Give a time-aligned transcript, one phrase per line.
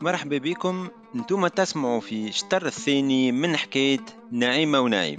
[0.00, 0.88] مرحبا بكم.
[1.14, 5.18] أنتم تسمعوا في الشطر الثاني من حكاية نعيمة ونعيم.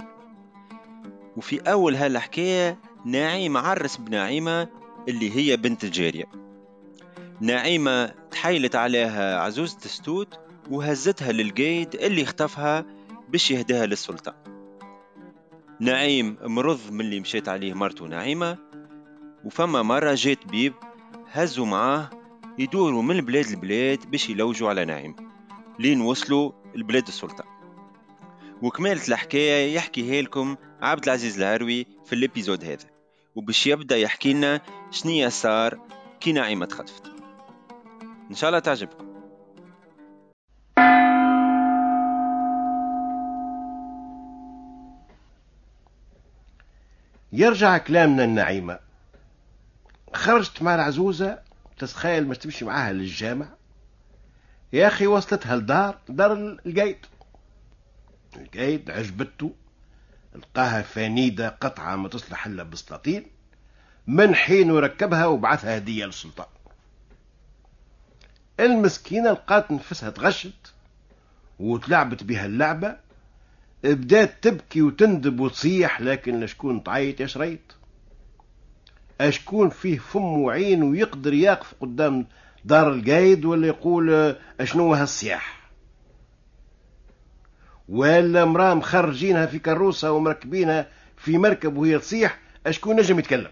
[1.36, 4.68] وفي أول هالحكاية نعيم عرس بنعيمة
[5.08, 6.24] اللي هي بنت الجارية
[7.40, 10.38] نعيمة تحيلت عليها عزوزة ستوت
[10.70, 12.84] وهزتها للقايد اللي اختفها
[13.28, 14.34] باش يهداها للسلطان
[15.80, 18.58] نعيم مرض من اللي مشيت عليه مرته نعيمة
[19.44, 20.74] وفما مرة جات بيب
[21.32, 22.10] هزوا معاه
[22.58, 25.16] يدوروا من بلاد لبلاد باش يلوجوا على نعيم
[25.78, 27.46] لين وصلوا لبلاد السلطان
[28.62, 32.86] وكمالة الحكاية يحكيها لكم عبد العزيز الهروي في الإبيزود هذا.
[33.34, 35.78] وباش يبدأ يحكي لنا شنيا صار
[36.20, 37.06] كي نعيمة تخطفت.
[38.30, 39.08] إن شاء الله تعجبكم.
[47.32, 48.78] يرجع كلامنا النعيمة
[50.14, 51.47] خرجت مع العزوزة
[51.78, 53.48] تتخيل مش تمشي معاها للجامع؟
[54.72, 57.06] يا أخي وصلتها لدار دار القايد
[58.36, 59.52] القايد عجبته
[60.34, 63.26] لقاها فنيدة قطعة ما تصلح إلا بسلاطين.
[64.06, 66.46] من حين ركبها وبعثها هدية للسلطان.
[68.60, 70.72] المسكينة لقات نفسها تغشت
[71.58, 72.96] وتلعبت بها اللعبة.
[73.84, 77.77] بدات تبكي وتندب وتصيح لكن لشكون تعيط يا شريط؟
[79.20, 82.26] أشكون فيه فم وعين ويقدر يقف قدام
[82.64, 85.58] دار القايد ولا يقول أشنو هالصياح
[87.88, 93.50] ولا مراه مخرجينها في كروسة ومركبينها في مركب وهي تصيح أشكون نجم يتكلم؟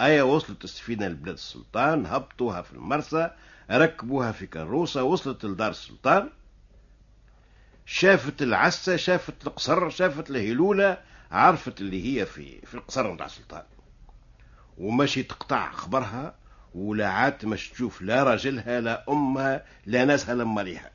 [0.00, 3.30] ايا وصلت السفينة لبلاد السلطان هبطوها في المرسى
[3.70, 6.30] ركبوها في كروسة وصلت لدار السلطان.
[7.86, 10.98] شافت العسة شافت القصر شافت الهلولة
[11.30, 13.62] عرفت اللي هي في في القصر نتاع السلطان.
[14.78, 16.34] ومشي تقطع خبرها
[16.74, 20.90] ولا عاد مش تشوف لا راجلها لا أمها لا ناسها لما ليها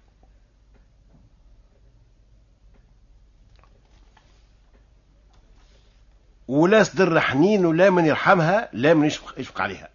[6.48, 9.90] ولا صدر حنين ولا من يرحمها لا من يشفق, يشفق عليها.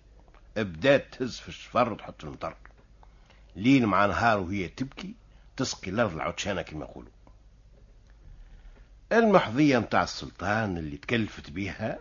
[0.56, 2.56] بدات تهز في الشفر وتحط المطر.
[3.56, 5.14] لين مع نهار وهي تبكي
[5.56, 7.10] تسقي الأرض العطشانة كما يقولوا.
[9.12, 11.98] المحظيه متاع السلطان اللي تكلفت بيها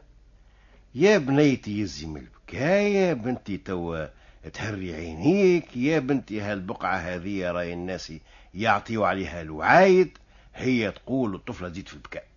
[0.96, 4.08] يا بنيتي يزم البكاء يا بنتي توا
[4.54, 8.14] تهري عينيك يا بنتي هالبقعة هذه راي الناس
[8.54, 10.18] يعطيوا عليها الوعايد
[10.56, 12.28] هي تقول الطفلة تزيد في البكاء.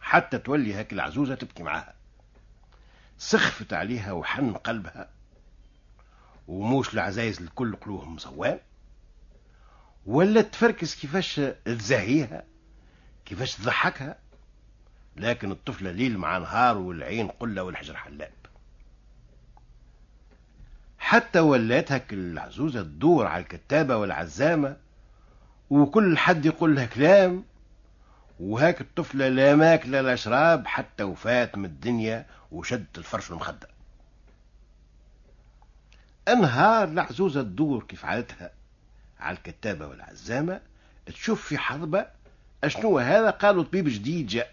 [0.00, 1.94] حتى تولي هاك العزوزة تبكي معاها.
[3.18, 5.08] سخفت عليها وحن قلبها.
[6.48, 8.60] وموش العزايز الكل قلوهم صوام
[10.06, 12.44] ولا تفركس كيفاش تزهيها
[13.24, 14.21] كيفاش تضحكها.
[15.16, 18.32] لكن الطفلة ليل مع نهار والعين قلة والحجر حلاب.
[20.98, 24.76] حتى ولات هك العزوزة تدور على الكتابة والعزامة
[25.70, 27.44] وكل حد يقول لها كلام
[28.40, 33.68] وهاك الطفلة لا ماكلة لا شراب حتى وفات من الدنيا وشدت الفرش المخدة.
[36.28, 38.50] أنهار العزوزة تدور كيف عادتها
[39.20, 40.60] على الكتابة والعزامة
[41.06, 42.06] تشوف في حضبة
[42.64, 44.52] أشنو هذا؟ قالوا طبيب جديد جاء.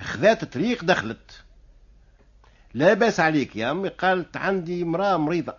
[0.00, 1.42] خذات طريق دخلت.
[2.74, 5.54] لا باس عليك يا أمي قالت عندي امرأة مريضة.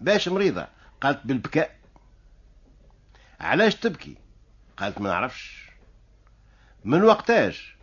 [0.00, 0.66] باش مريضة؟
[1.00, 1.76] قالت بالبكاء.
[3.40, 4.16] علاش تبكي؟
[4.76, 5.70] قالت ما نعرفش.
[6.84, 7.76] من وقتاش؟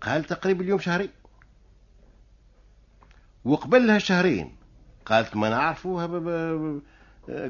[0.00, 1.10] قال تقريبا اليوم شهرين.
[3.44, 4.56] وقبلها شهرين
[5.06, 6.06] قالت ما نعرفوها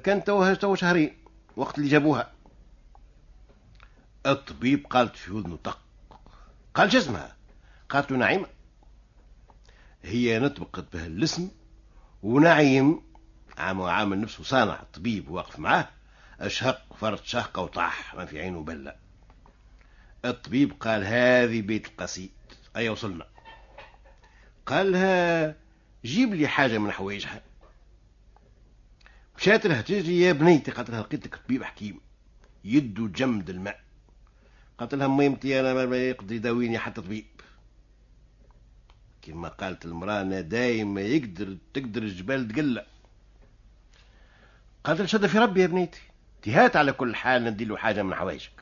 [0.04, 1.16] كان توها تو شهرين
[1.56, 2.32] وقت اللي جابوها.
[4.26, 5.85] الطبيب قالت في وذنه طق
[6.76, 7.37] قال اسمها؟
[7.88, 8.47] قالت له نعيمة
[10.03, 11.50] هي نطبقت به الاسم
[12.22, 13.00] ونعيم
[13.59, 15.88] عام عامل نفسه صانع طبيب واقف معاه
[16.41, 18.97] أشهق فرط شهقة وطاح ما في عينه بلة
[20.25, 22.31] الطبيب قال هذه بيت القصيد
[22.76, 23.26] أي وصلنا.
[24.66, 25.56] قال لها
[26.05, 27.43] جيب لي حاجة من حوايجها.
[29.38, 32.00] مشات لها تجري يا بنيتي قالت لها لقيت لك طبيب حكيم.
[32.64, 33.86] يده جمد الماء.
[34.78, 37.26] قالت لها ميمتي أنا ما يقدر يداويني حتى طبيب.
[39.23, 42.87] كما قالت المرأة أنا دايم ما يقدر تقدر الجبال تقلع.
[44.84, 46.00] قالت شد في ربي يا بنيتي.
[46.43, 48.52] تهات على كل حال نديله حاجة من حوايجك.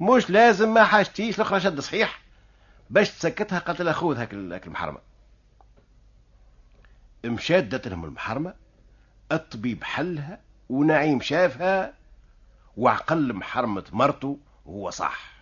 [0.00, 2.22] مش لازم ما حاجتيش الأخرى شد صحيح.
[2.90, 4.98] باش تسكتها قالت لها خذ هاك المحرمة.
[7.24, 8.54] مشات دات لهم المحرمة.
[9.32, 11.94] الطبيب حلها ونعيم شافها
[12.76, 14.38] وعقل محرمة مرته.
[14.64, 15.34] وهو صح.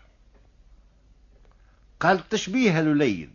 [2.00, 3.30] قال تشبيه الوليد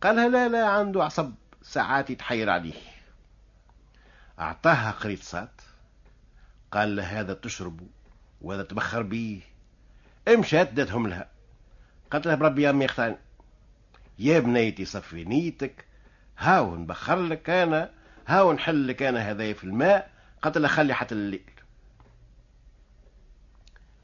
[0.00, 1.32] قالها لا لا عنده عصب
[1.62, 2.74] ساعات يتحير عليه.
[4.40, 5.60] أعطاها قريط صات
[6.72, 7.80] قال له هذا تشرب
[8.40, 9.40] وهذا تبخر بيه.
[10.28, 11.30] امشات داتهم لها.
[12.10, 13.16] قالت له بربي يا أمي اختاني
[14.18, 15.84] يا بنيتي صفي نيتك.
[16.38, 17.90] هاو نبخر لك أنا
[18.26, 20.10] هاو نحل لك أنا هذايا في الماء.
[20.42, 21.53] قالت له خلي حتى الليل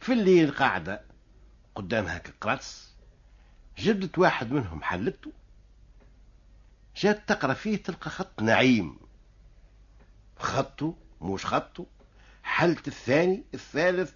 [0.00, 1.00] في الليل قاعدة
[1.74, 2.94] قدامها كقراص
[3.78, 5.32] جبدت واحد منهم حلته
[6.96, 8.96] جات تقرأ فيه تلقى خط نعيم.
[10.38, 11.86] خطه مش خطه
[12.42, 14.12] حلت الثاني الثالث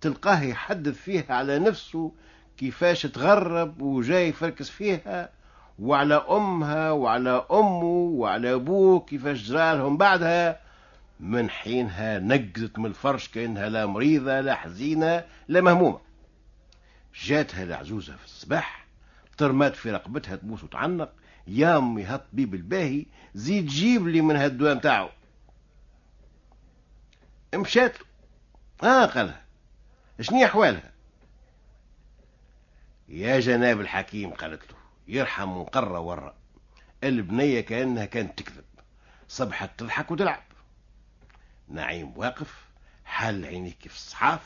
[0.00, 2.12] تلقاه يحدث فيها على نفسه
[2.56, 5.30] كيفاش تغرب وجاي يفركس فيها
[5.78, 7.84] وعلى أمها وعلى أمه
[8.14, 10.60] وعلى أبوه كيفاش جرالهم بعدها.
[11.22, 16.00] من حينها نقزت من الفرش كأنها لا مريضة لا حزينة لا مهمومة.
[17.14, 18.86] جاتها العجوزة في الصباح
[19.36, 21.12] ترمات في رقبتها تبوس وتعنق
[21.46, 25.08] يا أمي هالطبيب الباهي زيد جيب لي من هالدواء متاعو
[27.54, 27.96] مشات.
[28.82, 29.44] آه قالها.
[30.20, 30.92] شنو احوالها
[33.08, 34.78] يا جناب الحكيم قالت له
[35.08, 36.34] يرحم مقرة ورا.
[37.04, 38.64] البنية كأنها كانت تكذب.
[39.28, 40.51] صبحت تضحك وتلعب.
[41.72, 42.64] نعيم واقف
[43.04, 44.40] حال عينيه كيف الصحاف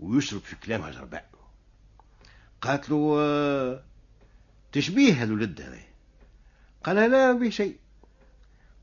[0.00, 1.32] ويشرب في كلامها جرباء
[2.60, 3.82] قالت له آه،
[4.72, 5.78] تشبيه الولد هذا؟
[6.84, 7.76] قال لا ما شيء.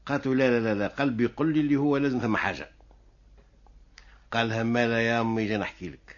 [0.06, 2.70] قالت له لا لا لا قلبي يقول لي اللي هو لازم ثم حاجة.
[4.32, 6.16] قال لها مالا يا أمي جا نحكي لك.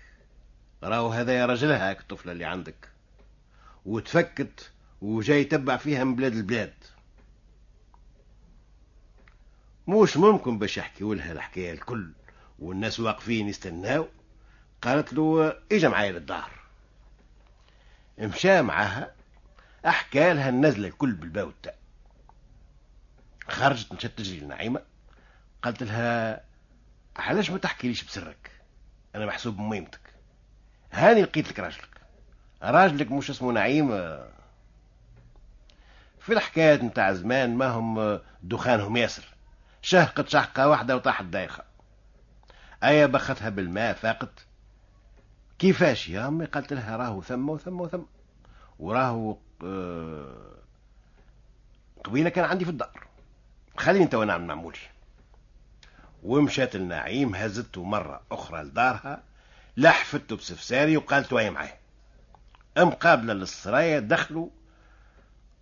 [0.83, 2.89] راهو هذا يا رجلها هاك الطفلة اللي عندك.
[3.85, 4.71] وتفكت
[5.01, 6.73] وجاي يتبع فيها من بلاد البلاد
[9.91, 12.11] مش ممكن باش يحكيوا لها الحكاية الكل
[12.59, 14.07] والناس واقفين يستناو.
[14.81, 16.51] قالت له إجا معايا للدار.
[18.19, 19.11] مشى معاها
[19.85, 21.73] أحكى لها النزلة الكل بالباو تاع
[23.47, 24.81] خرجت مشات تجري لنعيمة.
[25.61, 26.43] قالت لها
[27.17, 28.51] علاش ما تحكي ليش بسرك؟
[29.15, 30.13] أنا محسوب بميمتك.
[30.91, 32.01] هاني لقيت لك راجلك.
[32.63, 33.89] راجلك مش اسمه نعيم
[36.19, 39.33] في الحكايات نتاع زمان ما هم دخانهم ياسر.
[39.81, 41.63] شهقت شهقة واحدة وطاحت دايخة.
[42.83, 44.45] أيا بختها بالماء فاقت.
[45.59, 48.03] كيفاش يا أمي؟ قالت لها راهو ثم وثم وثم.
[48.79, 50.55] وراهو آه،
[52.03, 53.07] قبيلة كان عندي في الدار.
[53.77, 54.77] خليني تو نعمل معمولي
[56.23, 59.23] ومشات النعيم هزته مرة أخرى لدارها
[59.77, 61.73] لحفته بسفساري وقالت ويا معاه
[62.77, 64.49] مقابلة للسرايا دخلوا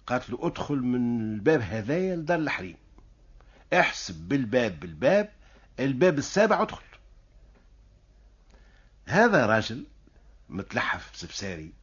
[0.08, 2.76] قالت له أدخل من الباب هذايا لدار الحريم.
[3.74, 5.34] احسب بالباب بالباب
[5.80, 6.86] الباب السابع ادخل.
[9.06, 9.86] هذا راجل
[10.50, 11.74] متلحف بسبساري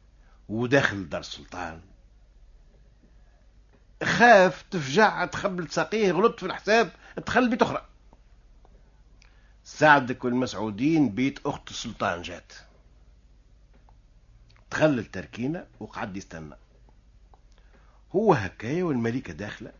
[0.48, 1.80] وداخل دار السلطان.
[4.02, 6.90] خاف تفجع تخبل ساقيه غلط في الحساب
[7.26, 7.86] دخل بيت أخرى.
[9.64, 12.52] سعدك والمسعودين بيت أخت السلطان جات.
[14.70, 16.54] دخل التركينة وقعد يستنى.
[18.12, 19.72] هو هكايا والملكة داخلة.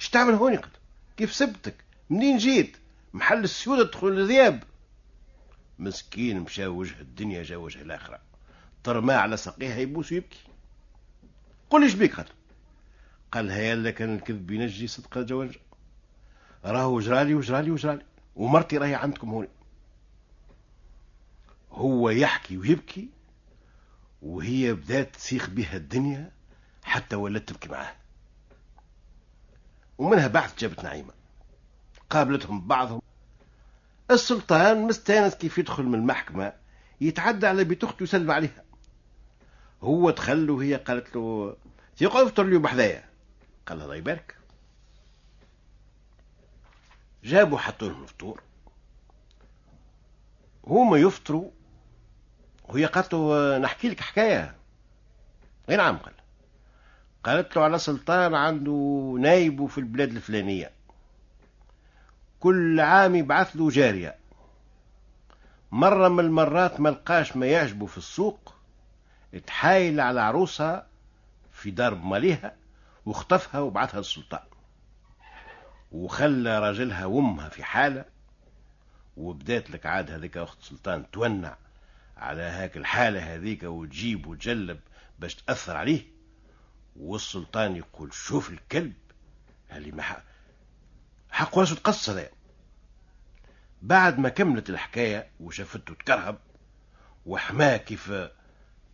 [0.00, 0.70] إيش تعمل هوني قد.
[1.16, 1.74] كيف سبتك؟
[2.10, 2.76] منين جيت؟
[3.12, 4.62] محل السيودة تدخل الذياب
[5.78, 8.20] مسكين مشى وجه الدنيا جا وجه الآخرة.
[8.84, 10.40] ترمى على ساقيها يبوس ويبكي.
[11.70, 12.26] قل إيش بيك قال
[13.32, 15.56] قال هيا كان الكذب ينجي صدق الجوانج
[16.64, 18.04] راهو جرالي وجرالي وجرالي.
[18.36, 19.48] ومرتي راهي عندكم هوني.
[21.70, 23.08] هو يحكي ويبكي
[24.22, 26.32] وهي بدات تسيخ بها الدنيا
[26.82, 27.99] حتى ولت تبكي معاه.
[30.00, 31.12] ومنها بعث جابت نعيمة.
[32.10, 33.02] قابلتهم بعضهم.
[34.10, 36.52] السلطان مستانس كيف يدخل من المحكمة
[37.00, 38.64] يتعدى على بيت أخته يسلم عليها.
[39.82, 41.56] هو دخل وهي قالت له
[41.96, 43.04] تيقعد أفطر اليوم بحذايا
[43.66, 44.36] قال لها الله يبارك.
[47.24, 48.42] جابوا حطوا لهم الفطور
[50.66, 51.50] هما يفطروا
[52.68, 54.56] وهي قالت له نحكي لك حكاية.
[55.68, 56.19] أي نعم قال.
[57.24, 60.70] قالت له على سلطان عنده نايبه في البلاد الفلانية.
[62.40, 64.16] كل عام يبعث له جارية.
[65.72, 68.54] مرة من المرات ما لقاش ما يعجبه في السوق
[69.46, 70.86] تحايل على عروسها
[71.52, 72.56] في دار ماليها
[73.06, 74.42] واختفها وبعثها للسلطان.
[75.92, 78.04] وخلى راجلها وأمها في حالة
[79.16, 81.56] وبدات لك عاد هذيك أخت سلطان تونع
[82.16, 84.80] على هاك الحالة هذيك وتجيب وتجلب
[85.18, 86.19] باش تأثر عليه.
[86.96, 88.94] والسلطان يقول شوف الكلب.
[89.72, 90.02] اللي ما
[91.30, 92.30] حق راسه تقص هذا
[93.82, 96.38] بعد ما كملت الحكاية وشافته تكرهب
[97.26, 98.12] وحماه كيف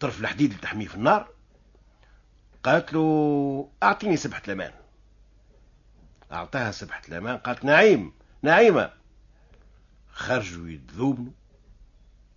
[0.01, 1.29] طرف الحديد اللي تحميه في النار
[2.63, 4.73] قالت له أعطيني سبحة الأمان.
[6.33, 8.13] أعطاها سبحة الأمان قالت نعيم
[8.43, 8.93] نعيمة.
[10.13, 11.33] خرجوا يتذوبنوا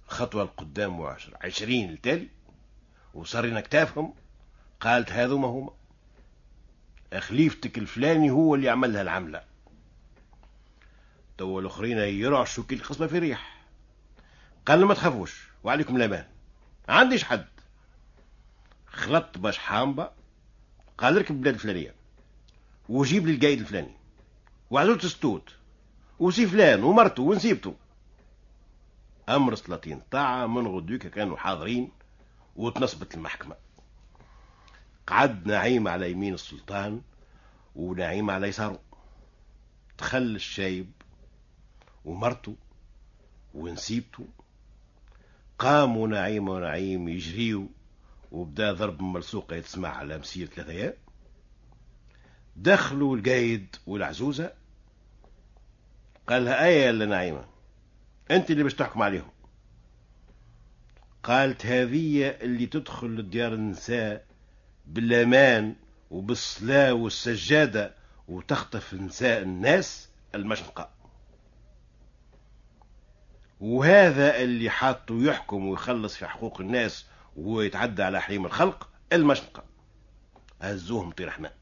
[0.08, 2.28] خطوة لقدام وعشر عشرين التالي
[3.14, 4.14] وصرنا كتافهم
[4.82, 5.72] قالت هذو ما هما.
[7.20, 9.44] خليفتك الفلاني هو اللي عمل العملة.
[11.38, 13.66] تو الأخرين يرعشوا كل قسمة في ريح.
[14.66, 16.26] قال ما تخافوش وعليكم الامان
[16.90, 17.48] عنديش حد.
[18.88, 20.12] خلطت باش حامبة
[20.98, 21.96] قال ركب البلاد الفلانية.
[22.90, 23.96] وجيب لي القايد الفلاني.
[24.70, 25.56] وعزوت ستوت
[26.20, 27.76] وسي فلان ومرته ونسيبته.
[29.30, 31.92] أمر سلاطين طاعة من غدوك كانوا حاضرين
[32.56, 33.56] وتنصبت المحكمة.
[35.10, 37.02] قعد نعيم على يمين السلطان
[37.76, 38.80] ونعيم على يساره.
[40.00, 40.92] دخل الشايب
[42.06, 42.56] ومرته
[43.54, 44.28] ونسيبته.
[45.60, 47.68] قاموا نعيم ونعيم يجريوا
[48.32, 50.94] وبدا ضرب ملصوقة يتسمع على مسير ثلاثة أيام
[52.56, 54.54] دخلوا القايد والعزوزة.
[56.28, 57.46] قال لها أيا يا نعيمة
[58.32, 59.30] أنت اللي باش تحكم عليهم.
[61.24, 64.29] قالت هذه اللي تدخل لديار النساء
[64.90, 65.76] بالأمان
[66.12, 67.96] وبالصلاة والسجادة
[68.28, 70.90] وتخطف نساء الناس المشنقة
[73.60, 77.06] وهذا اللي حاطه يحكم ويخلص في حقوق الناس
[77.36, 79.64] وهو يتعدى على حريم الخلق المشنقة
[80.62, 81.56] هزوهم طير حماء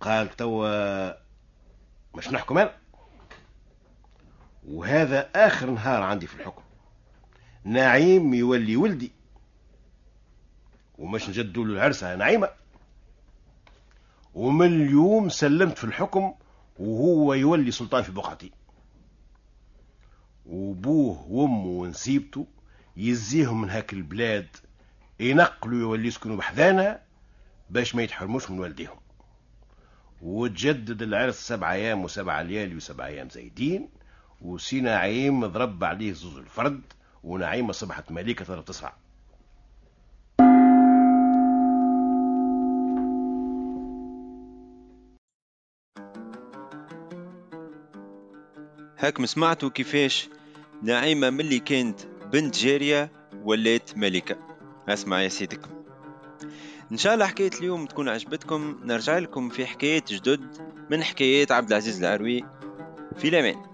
[0.00, 1.10] قال توا
[2.14, 2.74] مش نحكم أنا؟
[4.68, 6.62] وهذا آخر نهار عندي في الحكم.
[7.64, 9.12] نعيم يولي ولدي.
[11.00, 12.48] ومش نجدوا له العرسة نعيمة.
[14.34, 16.34] ومن اليوم سلمت في الحكم
[16.78, 18.52] وهو يولي سلطان في بقعتي
[20.46, 22.46] وبوه وأمه ونسيبته
[22.96, 24.56] يزيهم من هاك البلاد
[25.20, 27.02] ينقلوا يولي يسكنوا بحذانا
[27.70, 28.96] باش ما يتحرموش من والديهم.
[30.22, 33.88] وتجدد العرس سبع أيام وسبع ليالي وسبع أيام زايدين
[34.40, 36.80] وسي نعيم ضرب عليه زوز الفرد
[37.24, 38.99] ونعيم اصبحت ملكة تسرع
[49.02, 50.28] هاكم سمعتوا كيفاش
[50.82, 52.00] نعيمة ملي كانت
[52.32, 53.12] بنت جارية
[53.44, 54.36] ولات ملكة.
[54.88, 55.60] أسمع يا سيدك.
[56.92, 58.80] إن شاء الله حكاية اليوم تكون عجبتكم.
[58.84, 60.40] نرجع لكم في حكايات جدد
[60.90, 62.44] من حكايات عبد العزيز العروي
[63.16, 63.69] في الأمان.